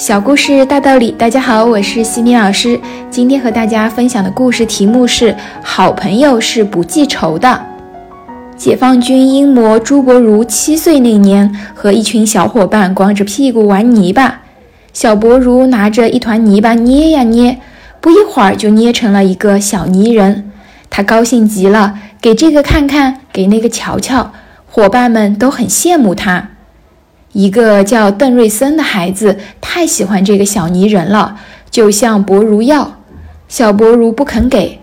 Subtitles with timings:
[0.00, 2.80] 小故事大道理，大家好，我是西米老师。
[3.10, 5.30] 今天和大家分享的故事题目是
[5.62, 7.46] 《好朋友是不记仇的》。
[8.56, 14.40] 解放军英模朱伯儒七岁那年，和一群小伙伴光着屁股玩泥巴。
[14.94, 17.58] 小伯儒拿着一团泥巴捏呀捏，
[18.00, 20.50] 不一会儿就捏成了一个小泥人。
[20.88, 24.32] 他高兴极了，给这个看看，给那个瞧瞧，
[24.66, 26.48] 伙伴们都很羡慕他。
[27.32, 31.36] 一个叫邓瑞森的孩子太喜欢这个小泥人了，
[31.70, 32.96] 就向伯如要。
[33.46, 34.80] 小伯如不肯给，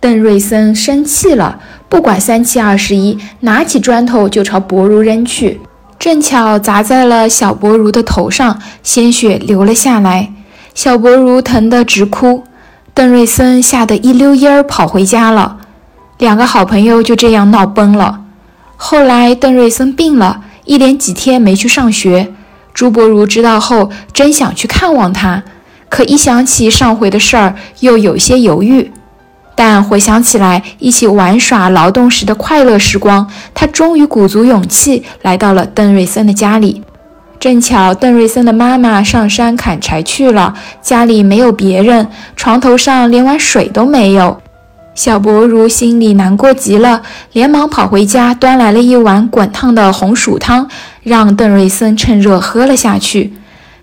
[0.00, 5.60] 邓瑞森生气了，不管三七二十一，拿起砖头就朝伯如扔去，
[5.98, 10.32] 正巧砸在了小伯如的头上，鲜血流了下来。
[10.74, 12.44] 小伯如疼得直哭，
[12.94, 15.58] 邓瑞森吓得一溜烟儿跑回家了。
[16.16, 18.20] 两个好朋友就这样闹崩了。
[18.76, 20.40] 后来邓瑞森病了。
[20.64, 22.32] 一连几天没去上学，
[22.72, 25.42] 朱伯如知道后真想去看望他，
[25.88, 28.90] 可一想起上回的事儿，又有些犹豫。
[29.56, 36.82] 但回想起来一起玩耍、劳动时的快乐时光，他终于鼓足勇气来到了邓瑞森的家里。
[37.38, 44.40] 正巧邓瑞森的妈妈上山砍柴去了，家里没有别人，床头上连碗水都没有。
[44.94, 50.68] 小博如心里难过极了，连忙跑回家，端来了一碗滚烫的红薯汤，
[51.02, 53.32] 让邓瑞森趁热喝了下去。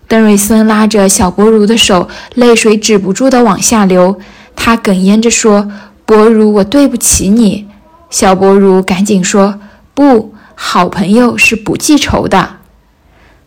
[0.07, 4.17] 邓瑞森拉着小博如的手，泪水止不住地往下流。
[4.55, 5.69] 他哽咽着说
[6.05, 7.67] ：“博如，我对不起你。”
[8.09, 9.59] 小博如赶紧说
[9.93, 12.57] ：“不好朋友是不记仇的。”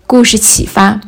[0.06, 1.00] 故事启发。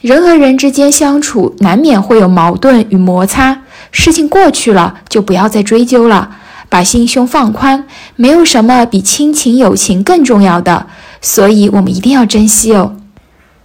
[0.00, 3.62] 人和人之间相处，难免会有矛盾与摩擦。
[3.96, 6.28] 事情过去了，就不要再追究了，
[6.68, 7.86] 把心胸放宽。
[8.16, 10.86] 没有什么比亲情友情更重要的，
[11.22, 12.96] 所以我们一定要珍惜哦。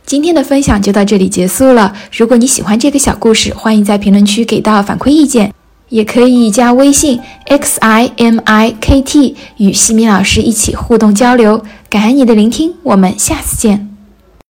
[0.05, 1.94] 今天的分享就到这里结束了。
[2.16, 5.52] 如果你喜欢这个小故事，欢迎在评论区给到反馈意见，
[5.89, 11.64] 也可以加微信 x i m i k t 与西米老师一起互动交流。
[11.89, 13.89] 感恩你的聆听，我们下次见。